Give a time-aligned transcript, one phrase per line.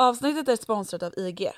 [0.00, 1.50] Avsnittet är sponsrat av IG.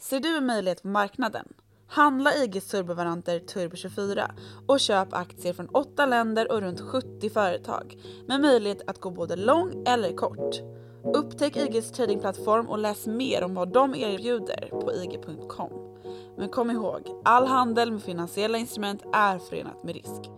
[0.00, 1.48] Ser du en möjlighet på marknaden?
[1.86, 4.30] Handla IGs Turbovaranter Turbo24
[4.66, 9.36] och köp aktier från 8 länder och runt 70 företag med möjlighet att gå både
[9.36, 10.56] lång eller kort.
[11.14, 15.98] Upptäck IGs tradingplattform och läs mer om vad de erbjuder på ig.com.
[16.36, 20.30] Men kom ihåg, all handel med finansiella instrument är förenat med risk.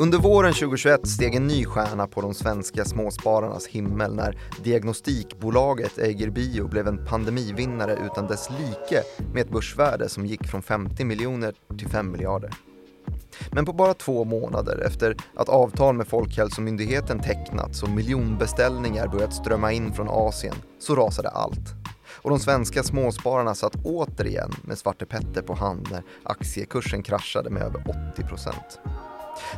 [0.00, 6.30] Under våren 2021 steg en ny stjärna på de svenska småspararnas himmel när diagnostikbolaget Eiger
[6.30, 9.02] Bio blev en pandemivinnare utan dess like
[9.32, 12.50] med ett börsvärde som gick från 50 miljoner till 5 miljarder.
[13.52, 19.72] Men på bara två månader efter att avtal med Folkhälsomyndigheten tecknats och miljonbeställningar börjat strömma
[19.72, 21.74] in från Asien så rasade allt.
[22.22, 27.62] Och de svenska småspararna satt återigen med Svarte Petter på hand när aktiekursen kraschade med
[27.62, 28.80] över 80 procent.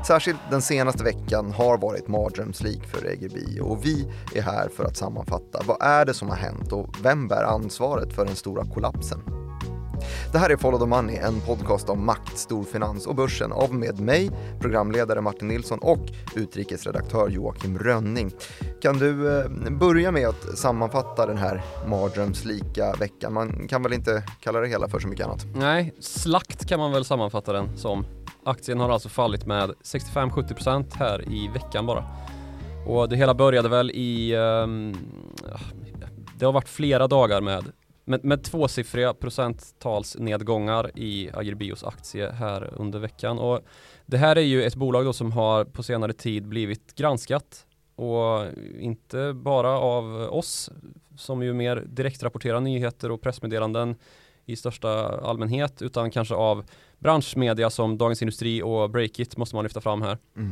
[0.07, 4.97] Särskilt den senaste veckan har varit mardrömslik för Egerby och vi är här för att
[4.97, 9.23] sammanfatta vad är det som har hänt och vem bär ansvaret för den stora kollapsen?
[10.33, 14.01] Det här är Follow the Money, en podcast om makt, storfinans och börsen av med
[14.01, 18.33] mig, programledare Martin Nilsson och utrikesredaktör Joakim Rönning.
[18.83, 23.33] Kan du eh, börja med att sammanfatta den här mardrömslika veckan?
[23.33, 25.47] Man kan väl inte kalla det hela för så mycket annat?
[25.55, 28.05] Nej, slakt kan man väl sammanfatta den som.
[28.45, 32.05] Aktien har alltså fallit med 65-70% här i veckan bara.
[32.87, 34.97] Och det hela började väl i, um,
[36.39, 37.65] det har varit flera dagar med,
[38.05, 43.39] med, med tvåsiffriga procenttalsnedgångar i Agribios aktie här under veckan.
[43.39, 43.61] Och
[44.07, 47.67] det här är ju ett bolag då som har på senare tid blivit granskat
[47.97, 48.47] och
[48.79, 50.71] inte bara av oss
[51.17, 53.97] som ju mer direkt rapporterar nyheter och pressmeddelanden
[54.47, 56.65] i största allmänhet utan kanske av
[56.99, 60.19] branschmedia som Dagens Industri och Breakit måste man lyfta fram här.
[60.37, 60.51] Mm.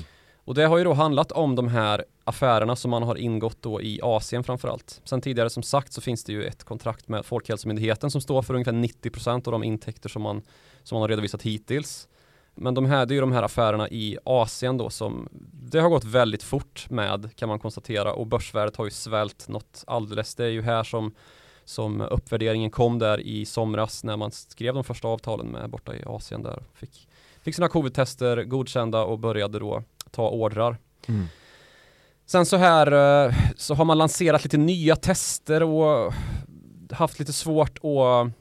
[0.49, 3.83] Och det har ju då handlat om de här affärerna som man har ingått då
[3.83, 5.01] i Asien framförallt.
[5.05, 8.55] Sen tidigare som sagt så finns det ju ett kontrakt med Folkhälsomyndigheten som står för
[8.55, 10.43] ungefär 90% av de intäkter som man,
[10.83, 12.09] som man har redovisat hittills.
[12.55, 15.29] Men de här, det är ju de här affärerna i Asien då som
[15.71, 19.85] det har gått väldigt fort med kan man konstatera och börsvärdet har ju svällt något
[19.87, 20.35] alldeles.
[20.35, 21.15] Det är ju här som
[21.69, 26.03] som uppvärderingen kom där i somras när man skrev de första avtalen med borta i
[26.07, 26.63] Asien där.
[26.75, 27.09] Fick,
[27.43, 30.77] fick sina covid-tester godkända och började då ta ordrar.
[31.07, 31.27] Mm.
[32.27, 32.93] Sen så här
[33.27, 36.13] eh, så har man lanserat lite nya tester och
[36.91, 38.33] haft lite svårt att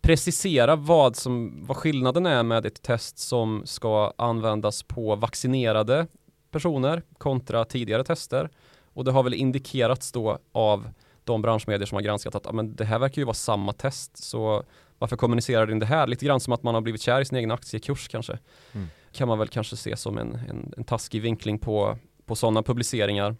[0.00, 6.06] precisera vad, som, vad skillnaden är med ett test som ska användas på vaccinerade
[6.50, 8.50] personer kontra tidigare tester.
[8.94, 10.88] Och det har väl indikerats då av
[11.30, 14.64] de branschmedier som har granskat att men det här verkar ju vara samma test så
[14.98, 16.06] varför kommunicerar den det här?
[16.06, 18.38] Lite grann som att man har blivit kär i sin egen aktiekurs kanske.
[18.72, 18.88] Mm.
[19.12, 23.36] Kan man väl kanske se som en, en, en taskig vinkling på, på sådana publiceringar.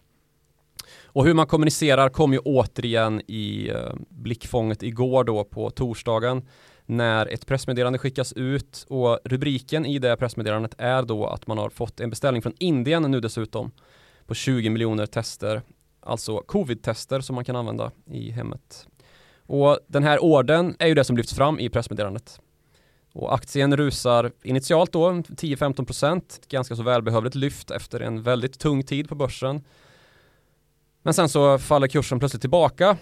[1.03, 6.47] Och hur man kommunicerar kom ju återigen i eh, blickfånget igår då på torsdagen
[6.85, 11.69] när ett pressmeddelande skickas ut och rubriken i det pressmeddelandet är då att man har
[11.69, 13.71] fått en beställning från Indien nu dessutom
[14.25, 15.61] på 20 miljoner tester
[16.01, 18.87] alltså covid-tester som man kan använda i hemmet.
[19.45, 22.39] Och den här orden är ju det som lyfts fram i pressmeddelandet.
[23.13, 29.09] Och aktien rusar initialt då 10-15% ganska så välbehövligt lyft efter en väldigt tung tid
[29.09, 29.63] på börsen.
[31.01, 32.97] Men sen så faller kursen plötsligt tillbaka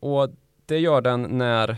[0.00, 0.28] och
[0.66, 1.76] det gör den när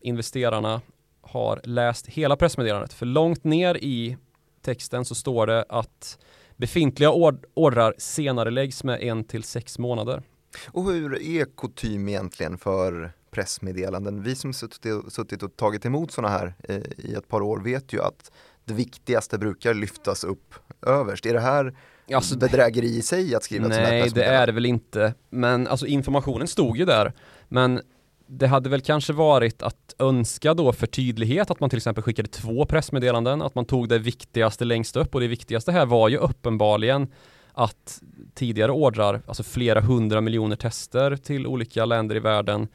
[0.00, 0.80] investerarna
[1.20, 2.92] har läst hela pressmeddelandet.
[2.92, 4.16] För långt ner i
[4.62, 6.18] texten så står det att
[6.58, 10.22] Befintliga ord ordrar senare läggs med en till sex månader.
[10.66, 14.22] Och hur är kutym egentligen för pressmeddelanden?
[14.22, 16.54] Vi som suttit och tagit emot sådana här
[16.96, 18.32] i ett par år vet ju att
[18.64, 20.54] det viktigaste brukar lyftas upp
[20.86, 21.26] överst.
[21.26, 21.76] Är det här
[22.14, 25.14] alltså, bedrägeri i sig att skriva ett sådant Nej, det är det väl inte.
[25.30, 27.12] Men alltså informationen stod ju där.
[27.48, 27.80] Men
[28.28, 32.28] det hade väl kanske varit att önska då för tydlighet att man till exempel skickade
[32.28, 36.16] två pressmeddelanden, att man tog det viktigaste längst upp och det viktigaste här var ju
[36.16, 37.08] uppenbarligen
[37.52, 38.02] att
[38.34, 42.68] tidigare ordrar, alltså flera hundra miljoner tester till olika länder i världen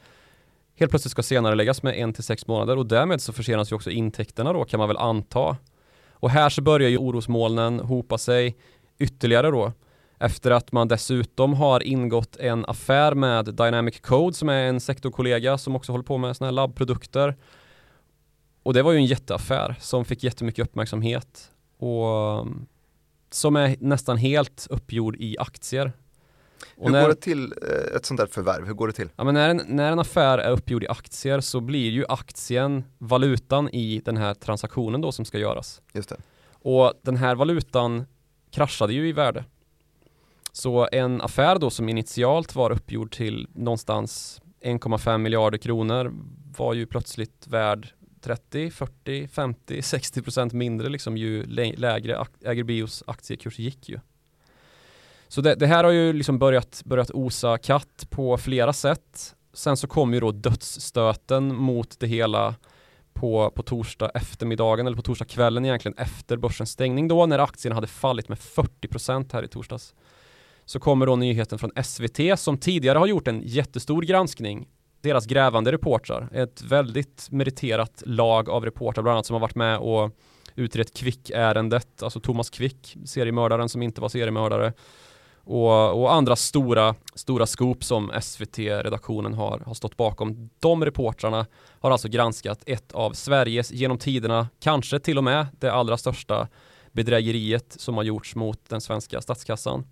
[0.76, 3.76] helt plötsligt ska senare läggas med en till sex månader och därmed så försenas ju
[3.76, 5.56] också intäkterna då kan man väl anta.
[6.12, 8.56] Och här så börjar ju orosmolnen hopa sig
[8.98, 9.72] ytterligare då
[10.24, 15.58] efter att man dessutom har ingått en affär med Dynamic Code som är en sektorkollega
[15.58, 17.36] som också håller på med sådana här labbprodukter.
[18.62, 22.66] Och det var ju en jätteaffär som fick jättemycket uppmärksamhet och um,
[23.30, 25.92] som är nästan helt uppgjord i aktier.
[26.76, 28.66] Och hur när, går det till eh, ett sånt där förvärv?
[28.66, 29.08] Hur går det till?
[29.16, 32.84] Ja, men när, en, när en affär är uppgjord i aktier så blir ju aktien
[32.98, 35.82] valutan i den här transaktionen då som ska göras.
[35.92, 36.16] Just det.
[36.52, 38.04] Och den här valutan
[38.50, 39.44] kraschade ju i värde.
[40.56, 46.14] Så en affär då som initialt var uppgjord till någonstans 1,5 miljarder kronor
[46.56, 47.88] var ju plötsligt värd
[48.20, 51.46] 30, 40, 50, 60 procent mindre liksom ju
[51.76, 54.00] lägre Agribios aktiekurs gick ju.
[55.28, 59.34] Så det, det, här har ju liksom börjat, börjat osa katt på flera sätt.
[59.52, 62.54] Sen så kom ju då dödsstöten mot det hela
[63.12, 67.74] på, på torsdag eftermiddagen eller på torsdag kvällen egentligen efter börsens stängning då när aktien
[67.74, 69.94] hade fallit med 40 procent här i torsdags.
[70.64, 74.68] Så kommer då nyheten från SVT som tidigare har gjort en jättestor granskning.
[75.00, 79.78] Deras grävande reportrar, ett väldigt meriterat lag av reportrar bland annat som har varit med
[79.78, 80.10] och
[80.54, 84.72] utrett Kvick-ärendet, alltså Thomas Quick, seriemördaren som inte var seriemördare
[85.44, 90.50] och, och, andra stora, stora scoop som SVT-redaktionen har, har stått bakom.
[90.60, 91.46] De reportrarna
[91.80, 96.48] har alltså granskat ett av Sveriges genom tiderna, kanske till och med det allra största
[96.92, 99.84] bedrägeriet som har gjorts mot den svenska statskassan.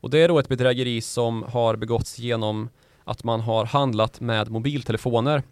[0.00, 2.68] Och det är då ett bedrägeri som har begåtts genom
[3.04, 5.42] att man har handlat med mobiltelefoner.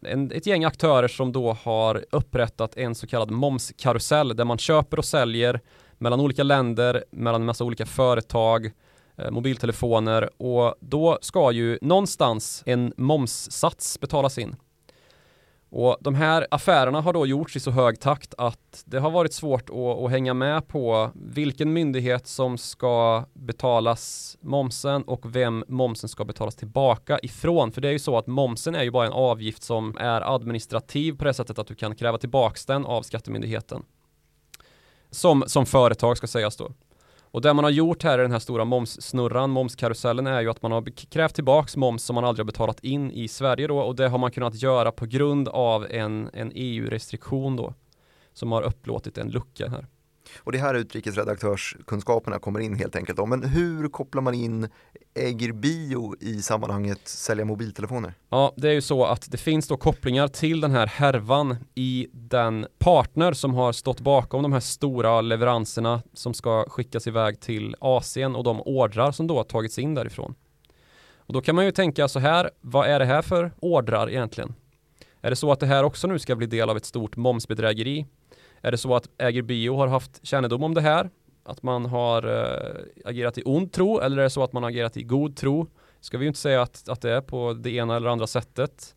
[0.00, 4.98] En, ett gäng aktörer som då har upprättat en så kallad momskarusell där man köper
[4.98, 5.60] och säljer
[5.98, 8.70] mellan olika länder, mellan en massa olika företag,
[9.16, 14.56] eh, mobiltelefoner och då ska ju någonstans en momssats betalas in.
[15.70, 19.32] Och de här affärerna har då gjorts i så hög takt att det har varit
[19.32, 26.08] svårt att, att, hänga med på vilken myndighet som ska betalas momsen och vem momsen
[26.08, 27.72] ska betalas tillbaka ifrån.
[27.72, 31.16] För det är ju så att momsen är ju bara en avgift som är administrativ
[31.16, 33.82] på det sättet att du kan kräva tillbaks den av skattemyndigheten.
[35.10, 36.72] Som, som företag ska sägas då.
[37.30, 40.62] Och det man har gjort här i den här stora momssnurran, momskarusellen, är ju att
[40.62, 43.96] man har krävt tillbaks moms som man aldrig har betalat in i Sverige då och
[43.96, 47.74] det har man kunnat göra på grund av en, en EU-restriktion då
[48.32, 49.86] som har upplåtit en lucka här.
[50.38, 53.28] Och det är här utrikesredaktörskunskaperna kommer in helt enkelt.
[53.28, 54.68] Men hur kopplar man in
[55.14, 58.14] äger bio i sammanhanget sälja mobiltelefoner?
[58.28, 62.08] Ja, det är ju så att det finns då kopplingar till den här härvan i
[62.12, 67.76] den partner som har stått bakom de här stora leveranserna som ska skickas iväg till
[67.78, 70.34] Asien och de ordrar som då har tagits in därifrån.
[71.16, 74.54] Och då kan man ju tänka så här, vad är det här för ordrar egentligen?
[75.20, 78.06] Är det så att det här också nu ska bli del av ett stort momsbedrägeri?
[78.62, 81.10] Är det så att Äger Bio har haft kännedom om det här?
[81.44, 84.70] Att man har eh, agerat i ond tro eller är det så att man har
[84.70, 85.66] agerat i god tro?
[86.00, 88.94] Ska vi ju inte säga att, att det är på det ena eller andra sättet.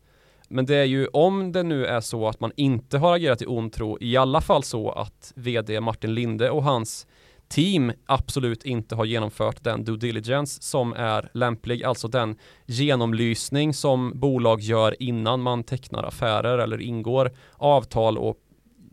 [0.48, 3.46] Men det är ju om det nu är så att man inte har agerat i
[3.46, 7.06] ond tro, i alla fall så att vd Martin Linde och hans
[7.48, 12.36] team absolut inte har genomfört den due diligence som är lämplig, alltså den
[12.66, 18.36] genomlysning som bolag gör innan man tecknar affärer eller ingår avtal och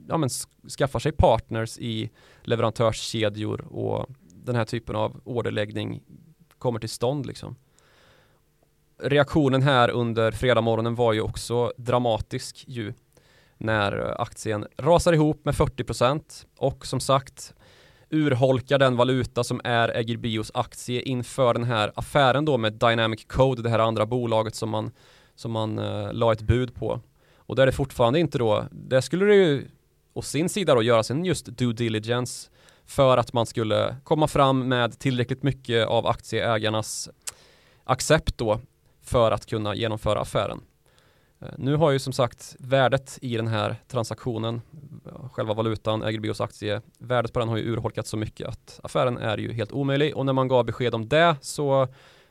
[0.09, 0.29] ja, men
[0.77, 2.09] skaffar sig partners i
[2.43, 6.01] leverantörskedjor och den här typen av orderläggning
[6.57, 7.55] kommer till stånd liksom.
[9.01, 10.61] Reaktionen här under fredag
[10.91, 12.93] var ju också dramatisk ju
[13.57, 17.53] när eh, aktien rasar ihop med 40% och som sagt
[18.09, 23.61] urholkar den valuta som är Egirbios aktie inför den här affären då med Dynamic Code,
[23.61, 24.91] det här andra bolaget som man,
[25.35, 27.01] som man uh, la ett bud på.
[27.35, 29.67] Och där är det fortfarande inte då, det skulle det ju
[30.19, 32.49] å sin sida då göra sin just due diligence
[32.85, 37.09] för att man skulle komma fram med tillräckligt mycket av aktieägarnas
[37.83, 38.59] accept då
[39.01, 40.61] för att kunna genomföra affären.
[41.41, 44.61] Eh, nu har ju som sagt värdet i den här transaktionen,
[45.31, 49.37] själva valutan, Agribios aktie, värdet på den har ju urholkats så mycket att affären är
[49.37, 51.87] ju helt omöjlig och när man gav besked om det så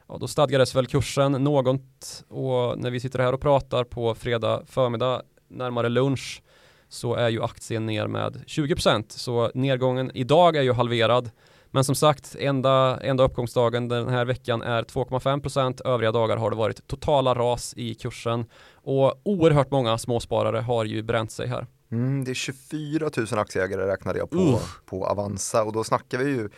[0.08, 4.62] ja, då stadgades väl kursen något och när vi sitter här och pratar på fredag
[4.66, 6.42] förmiddag närmare lunch
[6.88, 9.04] så är ju aktien ner med 20%.
[9.08, 11.30] Så nedgången idag är ju halverad.
[11.70, 15.82] Men som sagt, enda, enda uppgångsdagen den här veckan är 2,5%.
[15.84, 18.44] Övriga dagar har det varit totala ras i kursen.
[18.74, 21.66] Och oerhört många småsparare har ju bränt sig här.
[21.92, 24.60] Mm, det är 24 000 aktieägare räknade jag på, uh.
[24.86, 26.48] på Avanza och då snackar vi ju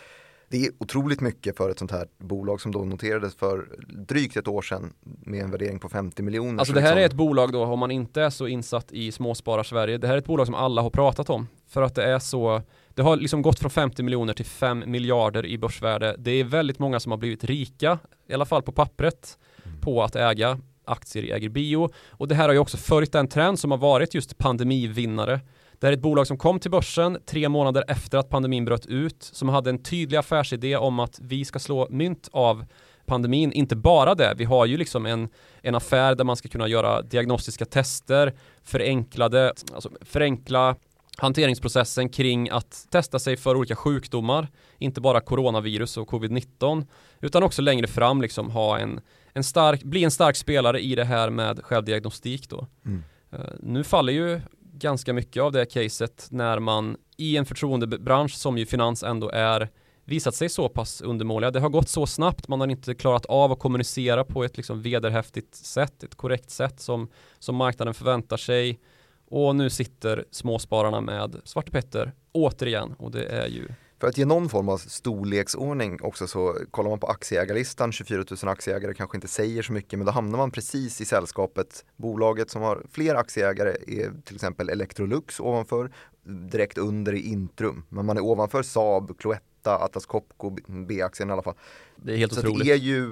[0.50, 4.48] det är otroligt mycket för ett sånt här bolag som då noterades för drygt ett
[4.48, 6.58] år sedan med en värdering på 50 miljoner.
[6.58, 9.62] Alltså det här är ett bolag då, om man inte är så insatt i småsparar
[9.62, 11.48] Sverige, det här är ett bolag som alla har pratat om.
[11.68, 12.62] För att det är så,
[12.94, 16.16] det har liksom gått från 50 miljoner till 5 miljarder i börsvärde.
[16.18, 19.80] Det är väldigt många som har blivit rika, i alla fall på pappret, mm.
[19.80, 21.90] på att äga aktier i Äger Bio.
[22.08, 25.40] Och det här har ju också följt den trend som har varit just pandemivinnare.
[25.80, 28.86] Det här är ett bolag som kom till börsen tre månader efter att pandemin bröt
[28.86, 32.64] ut, som hade en tydlig affärsidé om att vi ska slå mynt av
[33.06, 33.52] pandemin.
[33.52, 35.28] Inte bara det, vi har ju liksom en,
[35.62, 40.76] en affär där man ska kunna göra diagnostiska tester, förenklade, alltså förenkla
[41.16, 46.86] hanteringsprocessen kring att testa sig för olika sjukdomar, inte bara coronavirus och covid-19,
[47.20, 49.00] utan också längre fram liksom ha en,
[49.32, 52.66] en stark, bli en stark spelare i det här med självdiagnostik då.
[52.86, 53.02] Mm.
[53.32, 54.40] Uh, nu faller ju
[54.80, 59.68] ganska mycket av det caset när man i en förtroendebransch som ju finans ändå är
[60.04, 61.50] visat sig så pass undermåliga.
[61.50, 64.82] Det har gått så snabbt, man har inte klarat av att kommunicera på ett liksom
[64.82, 67.08] vederhäftigt sätt, ett korrekt sätt som,
[67.38, 68.80] som marknaden förväntar sig.
[69.28, 73.68] Och nu sitter småspararna med Svarte Petter återigen och det är ju
[74.00, 78.52] för att ge någon form av storleksordning också så kollar man på aktieägarlistan, 24 000
[78.52, 81.84] aktieägare kanske inte säger så mycket men då hamnar man precis i sällskapet.
[81.96, 85.90] Bolaget som har fler aktieägare är till exempel Electrolux ovanför,
[86.24, 87.84] direkt under i Intrum.
[87.88, 91.54] Men man är ovanför Saab, Cloetta, Atlas Copco, B-aktien i alla fall.
[91.96, 92.66] Det är helt så otroligt.
[92.66, 93.08] Det är, ju,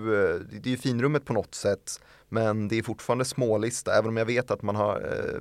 [0.53, 4.27] det är ju finrummet på något sätt men det är fortfarande smålista även om jag
[4.27, 5.41] vet att man har eh,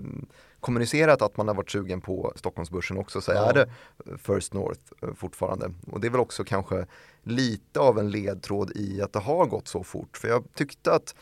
[0.59, 3.69] kommunicerat att man har varit sugen på Stockholmsbörsen också så är det
[4.17, 5.71] First North eh, fortfarande.
[5.91, 6.85] Och det är väl också kanske
[7.23, 10.17] lite av en ledtråd i att det har gått så fort.
[10.17, 11.15] För jag tyckte att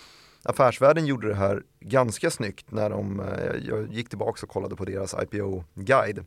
[0.44, 4.86] Affärsvärlden gjorde det här ganska snyggt när de, eh, jag gick tillbaka och kollade på
[4.86, 6.26] deras IPO-guide.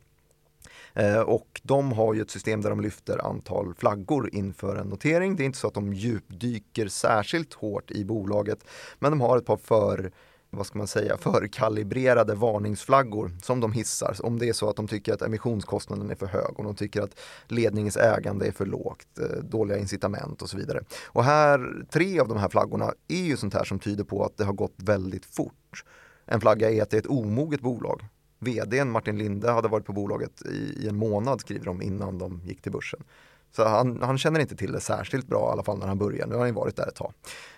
[0.93, 5.35] Eh, och de har ju ett system där de lyfter antal flaggor inför en notering.
[5.35, 8.59] Det är inte så att de djupdyker särskilt hårt i bolaget,
[8.99, 10.11] men de har ett par för
[10.49, 14.87] vad ska man säga, förkalibrerade varningsflaggor som de hissar om det är så att de
[14.87, 19.19] tycker att emissionskostnaden är för hög och de tycker att ledningens ägande är för lågt,
[19.19, 20.83] eh, dåliga incitament och så vidare.
[21.05, 24.37] Och här, tre av de här flaggorna är ju sånt här som tyder på att
[24.37, 25.83] det har gått väldigt fort.
[26.25, 28.03] En flagga är att det är ett omoget bolag.
[28.39, 32.41] VDn Martin Linde hade varit på bolaget i, i en månad skriver de innan de
[32.45, 33.03] gick till börsen.
[33.51, 36.27] Så han, han, känner inte till det särskilt bra i alla fall när han börjar.
[36.27, 37.13] Nu har han varit där ett tag.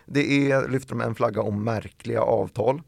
[0.06, 2.82] Det är, lyfter de en flagga om märkliga avtal.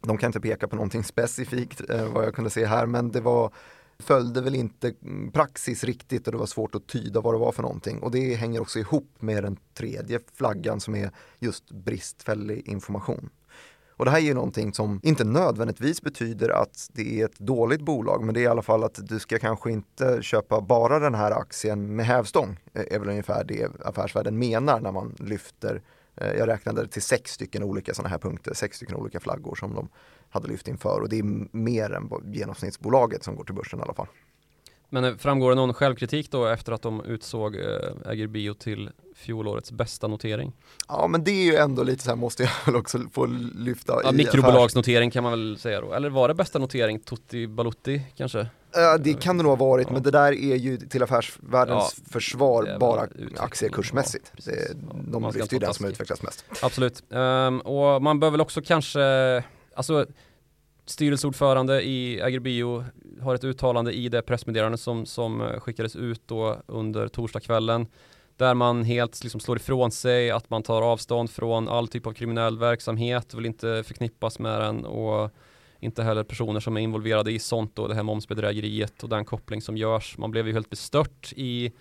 [0.00, 3.20] De kan inte peka på någonting specifikt eh, vad jag kunde se här men det
[3.20, 3.52] var
[3.98, 7.52] följde väl inte mm, praxis riktigt och det var svårt att tyda vad det var
[7.52, 7.98] för någonting.
[7.98, 13.30] Och det hänger också ihop med den tredje flaggan som är just bristfällig information.
[14.00, 17.80] Och det här är ju någonting som inte nödvändigtvis betyder att det är ett dåligt
[17.80, 21.14] bolag, men det är i alla fall att du ska kanske inte köpa bara den
[21.14, 25.82] här aktien med hävstång, eh, är väl ungefär det affärsvärlden menar när man lyfter
[26.16, 29.74] eh, jag räknade till sex stycken olika sådana här punkter, sex stycken olika flaggor som
[29.74, 29.88] de
[30.30, 33.94] hade lyft inför och det är mer än genomsnittsbolaget som går till börsen i alla
[33.94, 34.08] fall.
[34.90, 37.56] Men eh, framgår det någon självkritik då efter att de utsåg
[38.06, 40.52] Äger Bio till fjolårets bästa notering.
[40.88, 44.00] Ja men det är ju ändå lite så här måste jag väl också få lyfta
[44.04, 48.46] ja, Mikrobolagsnotering kan man väl säga då, eller var det bästa notering Tutti Balutti kanske?
[48.72, 49.92] Ja det kan det nog ha varit ja.
[49.92, 54.32] men det där är ju till affärsvärldens ja, försvar bara aktiekursmässigt.
[54.36, 54.74] Ja, det,
[55.12, 56.44] de lyfter ju den som utvecklas mest.
[56.62, 59.00] Absolut, um, och man bör väl också kanske,
[59.74, 60.06] alltså
[60.84, 62.84] styrelseordförande i Agribio
[63.20, 67.86] har ett uttalande i det pressmeddelande som, som eh, skickades ut då under torsdagskvällen
[68.40, 72.12] där man helt liksom slår ifrån sig att man tar avstånd från all typ av
[72.12, 75.30] kriminell verksamhet, vill inte förknippas med den och
[75.80, 79.62] inte heller personer som är involverade i sånt och det här momsbedrägeriet och den koppling
[79.62, 80.18] som görs.
[80.18, 81.72] Man blev ju helt bestört i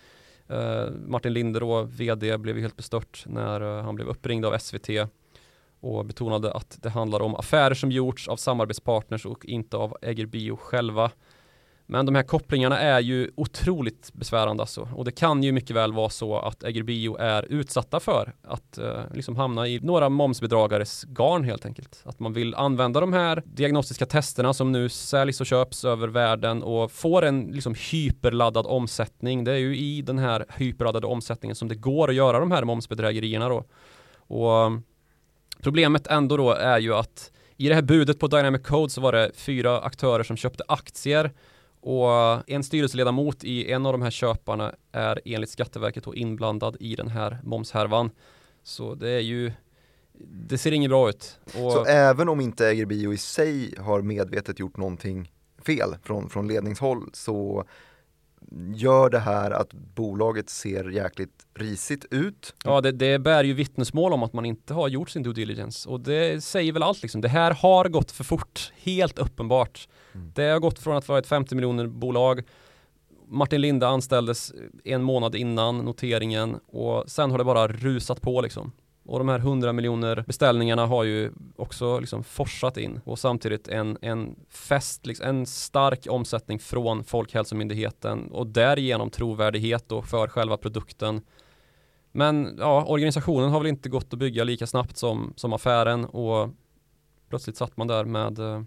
[0.48, 4.90] eh, Martin Linder vd blev ju helt bestört när eh, han blev uppringd av SVT
[5.80, 10.26] och betonade att det handlar om affärer som gjorts av samarbetspartners och inte av Äger
[10.26, 11.12] Bio själva.
[11.92, 14.90] Men de här kopplingarna är ju otroligt besvärande alltså.
[14.96, 19.02] Och det kan ju mycket väl vara så att Bio är utsatta för att eh,
[19.14, 22.02] liksom hamna i några momsbedragares garn helt enkelt.
[22.06, 26.64] Att man vill använda de här diagnostiska testerna som nu säljs och köps över världen
[26.64, 29.44] och får en liksom hyperladdad omsättning.
[29.44, 32.64] Det är ju i den här hyperladdade omsättningen som det går att göra de här
[32.64, 33.64] momsbedrägerierna då.
[34.18, 34.72] Och
[35.64, 39.12] problemet ändå då är ju att i det här budet på Dynamic Code så var
[39.12, 41.32] det fyra aktörer som köpte aktier
[41.82, 42.10] och
[42.50, 47.08] en styrelseledamot i en av de här köparna är enligt Skatteverket då inblandad i den
[47.08, 48.12] här momshärvan.
[48.64, 49.52] Så det är ju
[50.32, 51.40] det ser inget bra ut.
[51.46, 51.72] Och...
[51.72, 55.32] Så även om inte Äger Bio i sig har medvetet gjort någonting
[55.66, 57.66] fel från, från ledningshåll så
[58.76, 62.56] gör det här att bolaget ser jäkligt risigt ut.
[62.64, 65.90] Ja, det, det bär ju vittnesmål om att man inte har gjort sin due diligence
[65.90, 67.22] och det säger väl allt liksom.
[67.22, 69.88] Det här har gått för fort, helt uppenbart.
[70.14, 70.32] Mm.
[70.36, 72.44] Det har gått från att vara ett 50 miljoner bolag
[73.30, 74.54] Martin Linde anställdes
[74.84, 78.72] en månad innan noteringen och sen har det bara rusat på liksom.
[79.10, 83.98] Och de här 100 miljoner beställningarna har ju också liksom forsat in och samtidigt en,
[84.02, 91.22] en fest, liksom, en stark omsättning från Folkhälsomyndigheten och därigenom trovärdighet då för själva produkten.
[92.12, 96.50] Men ja, organisationen har väl inte gått att bygga lika snabbt som, som affären och
[97.30, 98.62] plötsligt satt man där med, eh,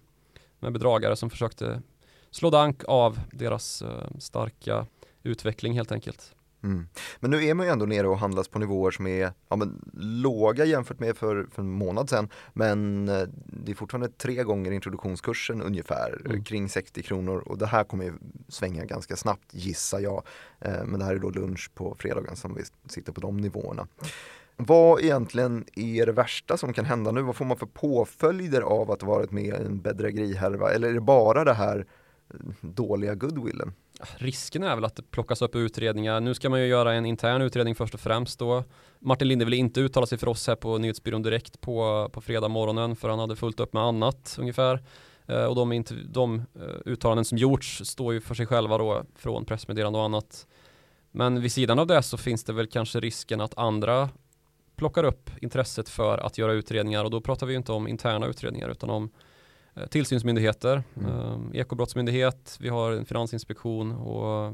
[0.58, 1.82] med bedragare som försökte
[2.30, 4.87] slå dank av deras eh, starka
[5.22, 6.34] utveckling helt enkelt.
[6.62, 6.88] Mm.
[7.21, 9.81] Men nu är man ju ändå nere och handlas på nivåer som är ja, men,
[9.92, 12.28] låga jämfört med för, för en månad sedan.
[12.52, 16.45] Men eh, det är fortfarande tre gånger introduktionskursen ungefär, mm.
[16.45, 17.38] kring 60 kronor.
[17.38, 18.12] Och det här kommer ju
[18.49, 20.23] svänga ganska snabbt gissar jag.
[20.61, 23.87] Eh, men det här är då lunch på fredagen som vi sitter på de nivåerna.
[24.57, 27.23] Vad egentligen är det värsta som kan hända nu?
[27.23, 30.73] Vad får man för påföljder av att ha varit med i en bedrägerihärva?
[30.73, 31.87] Eller är det bara det här
[32.61, 33.73] dåliga goodwillen?
[34.17, 36.21] Risken är väl att det plockas upp utredningar.
[36.21, 38.64] Nu ska man ju göra en intern utredning först och främst då.
[38.99, 42.49] Martin Linde vill inte uttala sig för oss här på Nyhetsbyrån direkt på, på fredag
[42.49, 44.85] morgonen för han hade fullt upp med annat ungefär.
[45.26, 49.45] Eh, och de, de eh, uttalanden som gjorts står ju för sig själva då från
[49.45, 50.47] pressmeddelande och annat.
[51.11, 54.09] Men vid sidan av det så finns det väl kanske risken att andra
[54.76, 58.26] plockar upp intresset för att göra utredningar och då pratar vi ju inte om interna
[58.26, 59.11] utredningar utan om
[59.91, 61.11] tillsynsmyndigheter, mm.
[61.11, 64.47] eh, ekobrottsmyndighet, vi har en finansinspektion och...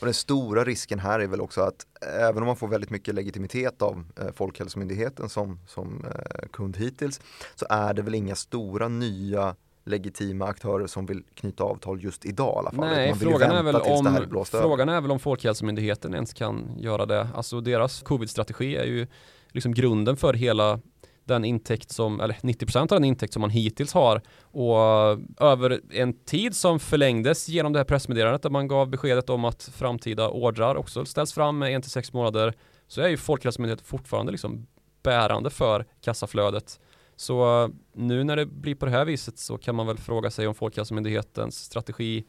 [0.00, 1.86] och den stora risken här är väl också att
[2.20, 7.20] även om man får väldigt mycket legitimitet av eh, Folkhälsomyndigheten som, som eh, kund hittills
[7.54, 12.54] så är det väl inga stora nya legitima aktörer som vill knyta avtal just idag
[12.54, 12.80] i alla fall.
[12.80, 17.28] Nej, frågan är, väl om, frågan är väl om Folkhälsomyndigheten ens kan göra det.
[17.34, 19.06] Alltså deras covid-strategi är ju
[19.52, 20.80] liksom grunden för hela
[21.30, 25.80] den intäkt som, eller 90% av den intäkt som man hittills har och eh, över
[25.90, 30.28] en tid som förlängdes genom det här pressmeddelandet där man gav beskedet om att framtida
[30.28, 32.54] ordrar också ställs fram med 1-6 månader
[32.88, 34.66] så är ju Folkhälsomyndigheten fortfarande liksom
[35.02, 36.80] bärande för kassaflödet.
[37.16, 40.30] Så eh, nu när det blir på det här viset så kan man väl fråga
[40.30, 42.24] sig om Folkhälsomyndighetens strategi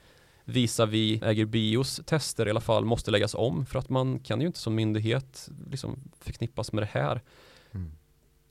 [0.46, 4.41] visar vi äger bios tester i alla fall måste läggas om för att man kan
[4.41, 7.22] ju inte som myndighet liksom förknippas med det här.
[7.72, 7.91] Mm.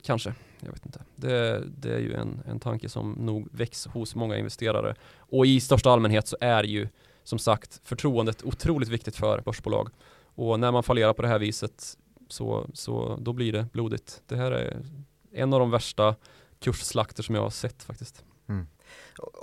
[0.02, 1.00] Kanske, jag vet inte.
[1.16, 4.94] Det, det är ju en, en tanke som nog väcks hos många investerare.
[5.16, 6.88] Och i största allmänhet så är ju
[7.24, 9.90] som sagt förtroendet otroligt viktigt för börsbolag.
[10.34, 11.96] Och när man fallerar på det här viset
[12.28, 14.22] så, så då blir det blodigt.
[14.26, 14.82] Det här är
[15.32, 16.14] en av de värsta
[16.60, 18.24] kursslakter som jag har sett faktiskt.
[18.48, 18.66] Mm.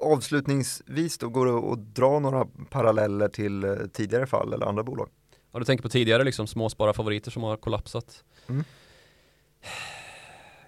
[0.01, 5.09] Avslutningsvis då, går det att dra några paralleller till eh, tidigare fall eller andra bolag?
[5.51, 8.23] Ja, du tänker på tidigare liksom småspararfavoriter som har kollapsat.
[8.47, 8.63] Mm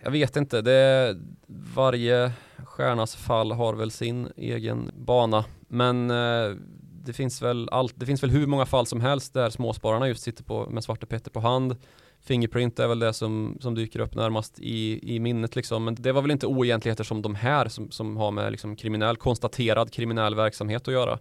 [0.04, 1.18] jag vet inte, det,
[1.76, 2.32] varje
[2.64, 5.46] stjärnas fall har väl sin egen bana.
[5.68, 6.56] Men eh,
[7.04, 10.24] det finns väl allt, det finns väl hur många fall som helst där småspararna just
[10.24, 11.76] sitter på, med Svarte Petter på hand.
[12.22, 15.84] Fingerprint är väl det som, som dyker upp närmast i, i minnet liksom.
[15.84, 19.18] Men det var väl inte oegentligheter som de här som, som har med liksom kriminell,
[19.18, 21.20] konstaterad kriminell verksamhet att göra.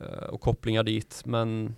[0.00, 1.22] Eh, och kopplingar dit.
[1.24, 1.76] Men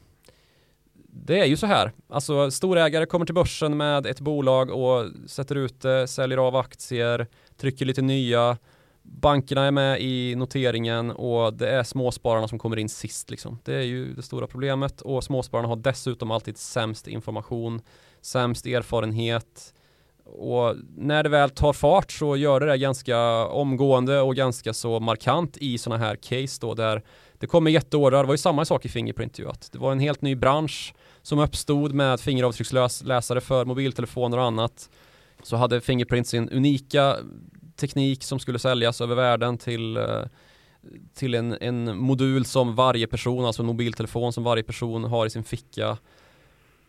[1.14, 1.92] det är ju så här.
[2.08, 7.26] Alltså storägare kommer till börsen med ett bolag och sätter ut det, säljer av aktier,
[7.56, 8.58] trycker lite nya.
[9.02, 13.30] Bankerna är med i noteringen och det är småspararna som kommer in sist.
[13.30, 13.58] Liksom.
[13.64, 17.80] Det är ju det stora problemet och småspararna har dessutom alltid sämst information,
[18.20, 19.74] sämst erfarenhet
[20.24, 25.00] och när det väl tar fart så gör det det ganska omgående och ganska så
[25.00, 27.02] markant i sådana här case då där
[27.42, 28.22] det kommer jätteordrar.
[28.22, 30.94] Det var ju samma sak i Fingerprint ju att det var en helt ny bransch
[31.22, 34.90] som uppstod med fingeravtrycksläsare för mobiltelefoner och annat
[35.42, 37.16] så hade Fingerprint sin unika
[37.76, 40.22] teknik som skulle säljas över världen till, eh,
[41.14, 45.30] till en, en modul som varje person, alltså en mobiltelefon som varje person har i
[45.30, 45.98] sin ficka.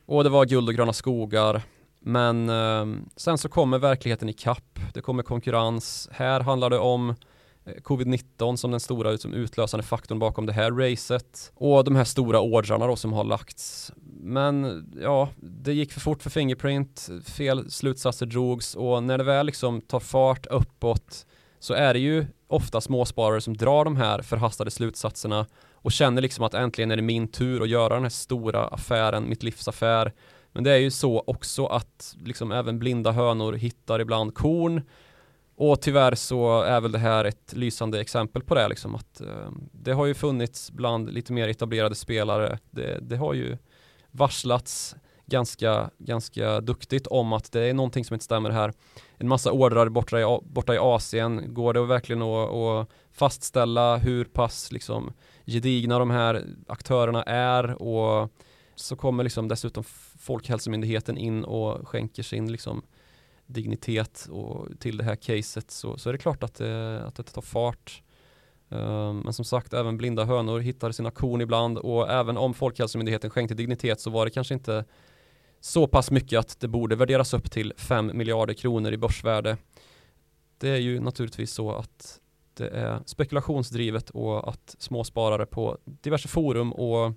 [0.05, 1.61] Och det var guld och gröna skogar.
[1.99, 2.85] Men eh,
[3.15, 4.79] sen så kommer verkligheten i kapp.
[4.93, 6.09] Det kommer konkurrens.
[6.11, 7.15] Här handlar det om Eh,
[7.65, 12.03] Eh, covid-19 som den stora liksom, utlösande faktorn bakom det här racet och de här
[12.03, 13.91] stora ordrarna då som har lagts.
[14.21, 19.45] Men ja, det gick för fort för Fingerprint, fel slutsatser drogs och när det väl
[19.45, 21.25] liksom tar fart uppåt
[21.59, 26.45] så är det ju ofta småsparare som drar de här förhastade slutsatserna och känner liksom
[26.45, 30.11] att äntligen är det min tur att göra den här stora affären, mitt livsaffär.
[30.51, 34.81] Men det är ju så också att liksom även blinda hönor hittar ibland korn
[35.71, 39.51] och tyvärr så är väl det här ett lysande exempel på det liksom att eh,
[39.71, 42.59] det har ju funnits bland lite mer etablerade spelare.
[42.71, 43.57] Det, det, har ju
[44.11, 44.95] varslats
[45.25, 48.73] ganska, ganska duktigt om att det är någonting som inte stämmer här.
[49.17, 51.53] En massa ordrar borta i, borta i Asien.
[51.53, 55.13] Går det verkligen att, att fastställa hur pass liksom
[55.45, 58.29] gedigna de här aktörerna är och
[58.75, 59.83] så kommer liksom dessutom
[60.19, 62.83] Folkhälsomyndigheten in och skänker sin liksom
[63.53, 67.23] dignitet och till det här caset så, så är det klart att det, att det
[67.23, 68.03] tar fart.
[68.69, 73.29] Um, men som sagt, även blinda hönor hittar sina korn ibland och även om Folkhälsomyndigheten
[73.29, 74.85] skänkte dignitet så var det kanske inte
[75.59, 79.57] så pass mycket att det borde värderas upp till 5 miljarder kronor i börsvärde.
[80.57, 82.19] Det är ju naturligtvis så att
[82.53, 87.13] det är spekulationsdrivet och att småsparare på diverse forum och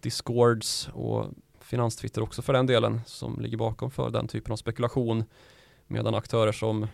[0.00, 1.26] discords och
[1.66, 5.24] finanstwitter också för den delen som ligger bakom för den typen av spekulation
[5.86, 6.86] medan aktörer som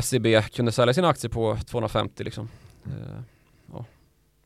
[0.00, 2.48] SEB kunde sälja sina aktier på 250 liksom.
[2.84, 3.22] Eh,
[3.72, 3.84] ja.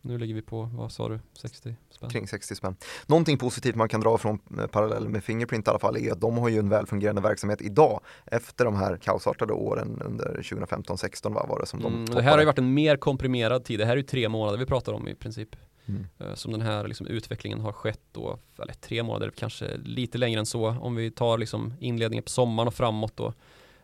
[0.01, 2.11] Nu ligger vi på, vad sa du, 60 spänn?
[2.11, 2.77] Kring 60 spänn.
[3.07, 6.20] Någonting positivt man kan dra från eh, parallell med Fingerprint i alla fall är att
[6.20, 11.61] de har ju en välfungerande verksamhet idag efter de här kaosartade åren under 2015-16 var
[11.61, 12.20] det som de mm, toppade.
[12.20, 14.59] Det här har ju varit en mer komprimerad tid, det här är ju tre månader
[14.59, 15.57] vi pratar om i princip.
[15.87, 16.07] Mm.
[16.18, 20.40] Eh, som den här liksom, utvecklingen har skett då, eller tre månader, kanske lite längre
[20.40, 23.33] än så om vi tar liksom, inledningen på sommaren och framåt då.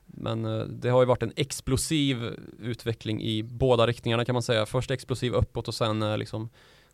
[0.07, 4.67] Men eh, det har ju varit en explosiv utveckling i båda riktningarna kan man säga.
[4.67, 6.49] Först explosiv uppåt och sen eh, liksom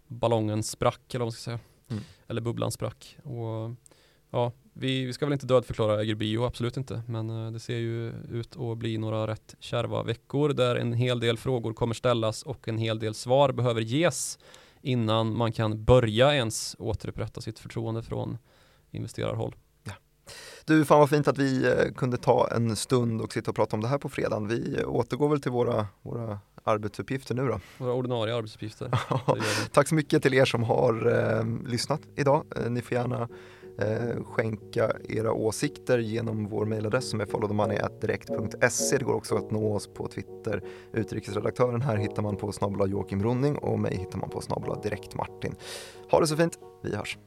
[0.07, 1.59] ballongen sprack eller vad man ska säga.
[1.91, 2.03] Mm.
[2.29, 3.17] Eller bubblan sprack.
[3.23, 3.71] Och
[4.31, 7.03] ja, vi, vi ska väl inte dödförklara Egerbio, absolut inte.
[7.09, 11.39] Men det ser ju ut att bli några rätt kärva veckor där en hel del
[11.39, 14.39] frågor kommer ställas och en hel del svar behöver ges
[14.85, 18.39] innan man kan börja ens återupprätta sitt förtroende från
[18.91, 19.55] investerarhåll.
[20.65, 23.77] Du, fan vad fint att vi eh, kunde ta en stund och sitta och prata
[23.77, 24.49] om det här på fredagen.
[24.49, 27.61] Vi återgår väl till våra, våra arbetsuppgifter nu då.
[27.79, 28.91] Våra ordinarie arbetsuppgifter.
[29.73, 32.45] Tack så mycket till er som har eh, lyssnat idag.
[32.57, 33.29] Eh, ni får gärna eh,
[33.79, 38.99] Eh, skänka era åsikter genom vår mejladress som är followthemoney.direkt.se.
[38.99, 40.63] Det går också att nå oss på Twitter.
[40.93, 45.15] Utrikesredaktören här hittar man på snabbla Joakim Ronning och mig hittar man på snabbla Direkt
[45.15, 45.55] Martin.
[46.11, 47.19] Ha det så fint, vi hörs.